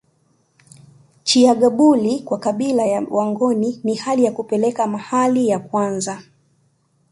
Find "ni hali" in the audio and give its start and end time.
3.83-4.23